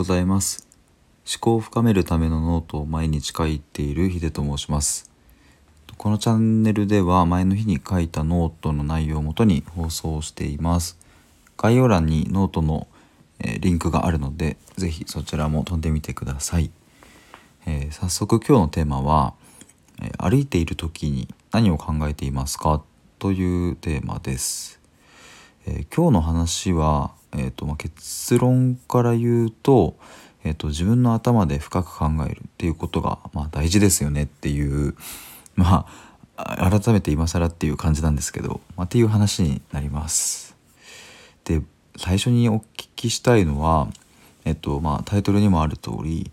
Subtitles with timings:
[0.00, 0.66] ございます。
[1.30, 5.10] 思考を深めるためのノートを毎日書いているヒデと申します。
[5.98, 10.96] このチャンネルでは前の日に書いたノートの内容をもとに放送しています。
[11.58, 12.88] 概要欄にノートの、
[13.40, 16.70] えリンクがあるのでぜひそちらも飛んでみてください、
[17.66, 19.34] えー、早速今日のテーマは、
[20.02, 22.82] え歩いている時に何を考えていますか
[23.18, 24.80] というテーマです、
[25.66, 29.96] えー、今日の話はえーとまあ、結論から言うと,、
[30.44, 34.96] えーと、自分の頭で深く考えるっていうことが、まあ、大事ですよねっていう
[35.54, 35.86] ま
[36.36, 40.56] あ改めて今更っていう感じなんですけど、まあ、っていう話になります。
[41.44, 41.62] で
[41.96, 43.88] 最初にお聞きしたいのは、
[44.44, 46.30] えっとまあ、タイトルにもある通り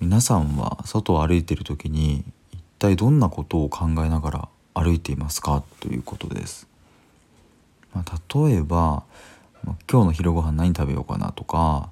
[0.00, 6.68] 皆さんは外を歩いてる時に一体どんなことを考えながら歩いていますかということです。
[7.92, 9.02] まあ、例えば
[9.64, 11.90] 今日の昼ご飯何食べようかなとか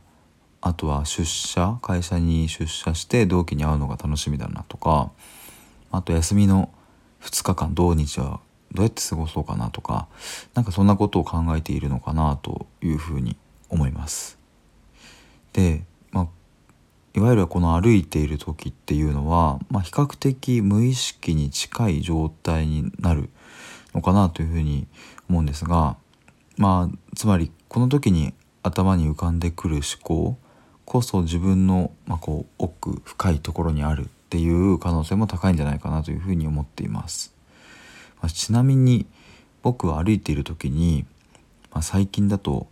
[0.61, 5.11] あとは出社会社に出社して同期に会うのが楽しみだなとか
[5.91, 6.71] あと休みの
[7.23, 8.41] 2日間土日は
[8.73, 10.09] どうやって過ごそうかなとか
[10.55, 13.37] 何かそんなことを考えているのかなというふうに
[13.69, 14.39] 思います。
[15.53, 16.27] で、まあ、
[17.15, 23.31] いわゆるこの歩いている時っていうのは、まあ、比較的無意識に近い状態になる
[23.95, 24.87] のかなというふうに
[25.29, 25.97] 思うんですが
[26.57, 28.33] まあつまりこの時に
[28.63, 30.39] 頭に浮かんでくる思考
[30.87, 37.35] こそ自分の、まあ、こう奥深いところにあるっていう可能性も高いんじゃないかなというふうに思っています。
[38.23, 39.05] まあ、ちなみに
[39.61, 41.05] 僕は歩いている時に、
[41.71, 42.67] まあ、最近だと、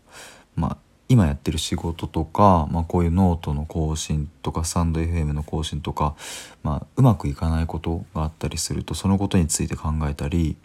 [0.56, 0.77] まあ、
[1.11, 6.14] 今やってる仕事とか、まあ、こういうノートの更新とかサンド FM の更新とか、
[6.62, 10.56] まあ、うまくいかないことがあったりするとそのことについて考えたり、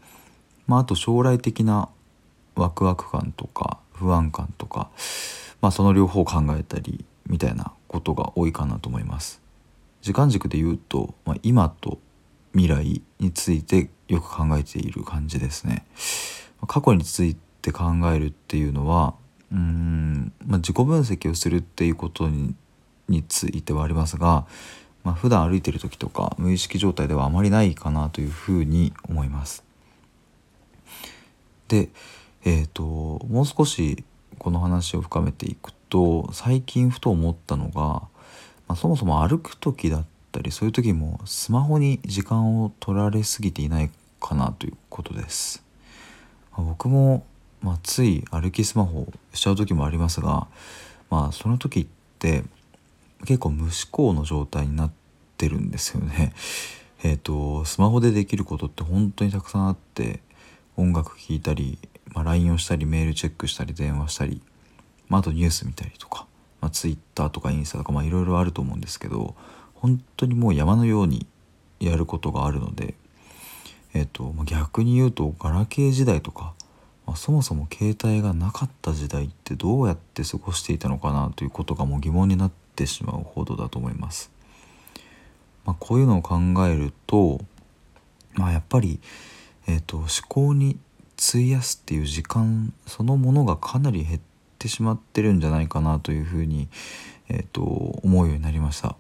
[0.65, 1.89] まあ、あと将来的な
[2.55, 4.89] ワクワク感とか不安感とか、
[5.61, 9.41] まあ、その両方考えたりみたいなことが多いかなと思います。
[10.01, 11.99] 時間軸で言うと、まあ、今と
[12.53, 15.85] 未来についてよく考えている感じですね。
[16.67, 19.13] 過去について考えるっていうのは
[19.51, 22.55] うん、まあ、自己分析をするっていうことに
[23.07, 24.45] についてはありますが、
[25.03, 29.63] まあ、普段歩いてる時とか無意識状態ではあまりないかなというふうに思います。
[31.67, 31.89] で
[32.45, 34.03] えーと、もう少し
[34.37, 38.09] この話を深めていくと最近ふと思ったのが、ま
[38.69, 43.91] あ、そもそも歩く時だったりそういう時もスマホに時間を取られすぎていない
[44.21, 45.63] かなということです。
[46.51, 47.25] まあ、僕も、
[47.61, 50.47] まあ、つい歩きスマホしちゃう時もありますが、
[51.09, 51.87] まあ、その時っ
[52.19, 52.43] て
[53.25, 54.91] 結構無思考の状態になっ
[55.37, 56.33] てるんですよね。
[57.03, 60.21] えーとスマホでできることって本当にたくさんあって
[60.75, 61.77] 音楽聴いたり
[62.13, 64.41] まあ、LINE をしたりメールチェックしたり電話したり、
[65.07, 66.27] まあ、あとニュース見たりとか、
[66.61, 69.35] まあ、Twitter とかインスタとかいろいろあると思うんですけど
[69.75, 71.25] 本当にもう山のように
[71.79, 72.95] やることがあるので、
[73.93, 76.53] えーとまあ、逆に言うとガラケー時代とか、
[77.05, 84.31] まあ、そもそも携帯がなかった時代ってどうやって過ごしていたのかなということがもう疑問になってしまうほどだと思います。
[85.65, 86.37] まあ、こういうのを考
[86.67, 87.39] えると、
[88.33, 88.99] まあ、やっぱり、
[89.67, 90.77] えーと思考に
[91.19, 94.19] 費やすっていう時間そのものがかなり減っ
[94.57, 96.67] てしまってるんじゃないかなというふうに、
[97.27, 98.95] えーと、思うようになりました。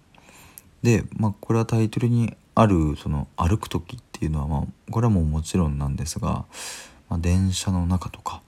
[0.83, 6.45] で、まあ、これはタイトルにあるその歩く時っていうのは、まあ、これはもうもちろんなんですが、
[7.09, 8.41] まあ、電車の中とか、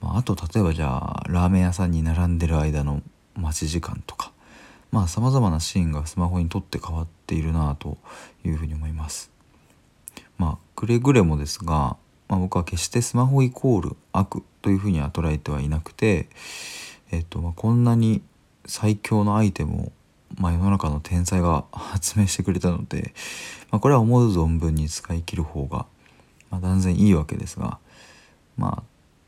[0.00, 3.02] まあ、あと例えばじゃあラーメン屋さんに並んでる間の
[3.36, 4.32] 待ち時間とか
[4.90, 7.98] まあさまざまなシーンがスマホにとって変わっているなと
[8.44, 9.30] いうふうに思います。
[10.38, 11.96] まあくれぐれもですが
[12.28, 16.28] まあ、僕は決してスマホイコール悪というふうには捉えてはいなくて、
[17.10, 18.22] えっとまあ、こんなに
[18.66, 19.92] 最強のアイテムを、
[20.36, 23.14] まあ、世の中の天才が 発明してくれたので、
[23.70, 25.86] まあ、これは思う存分に使い切る方が、
[26.50, 27.78] まあ、断然いいわけですが、
[28.56, 28.82] まあ、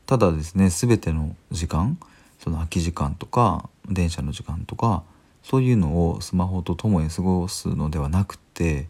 [0.05, 1.97] ただですね全ての時間
[2.39, 5.03] その空き時間とか電車の時間とか
[5.43, 8.87] そういうのをスマホと共に過ごすのではなくて、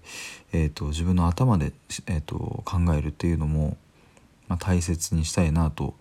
[0.52, 1.72] えーと、自分の頭で、
[2.08, 3.78] えーと考えるっていうのも
[4.52, 5.96] まあ、大切にしたいなと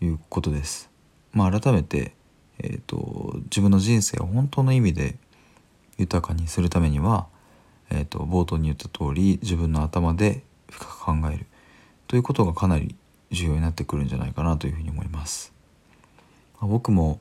[0.00, 0.88] いうことです。
[1.32, 2.14] まあ、改めて、
[2.60, 5.16] えーと、自分の人生を本当の意味で
[5.96, 7.26] 豊かにするためには、
[7.90, 11.46] えーと、冒頭に言った通り自分の頭で深く考える
[12.06, 12.94] ということがかなり
[13.32, 15.52] 重要になってくるんじゃないかなというふうに思います。
[16.60, 17.18] まあ、僕も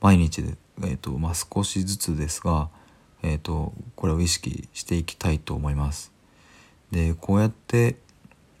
[0.00, 2.70] 毎日で、えーとまあ、少しずつですが、
[3.22, 6.10] えーとこれを意識していきたいと思います。
[6.90, 7.96] でこうやって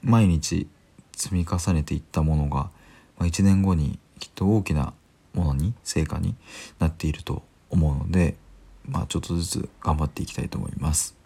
[0.02, 0.68] 毎日
[1.16, 2.70] 積み重ねていったものが、
[3.18, 4.92] まあ、1年後にきっと大きな
[5.34, 6.36] ものに成果に
[6.78, 8.36] なっていると思うので、
[8.84, 11.16] まあ、ちょっとずつ頑張っていきたいと思います。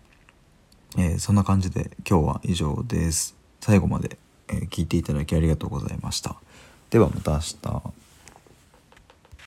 [0.97, 3.37] えー、そんな感じで今日は以上です。
[3.61, 6.37] 最後まで、え聞いていただきありがとうございました。
[6.89, 8.00] ではまた明日。